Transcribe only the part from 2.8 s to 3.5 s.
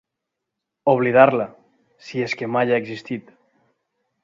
existit.